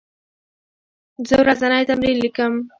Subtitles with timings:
[1.27, 2.53] زه ورځنی تمرین لیکم.